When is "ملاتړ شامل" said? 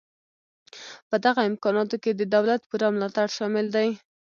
2.95-3.65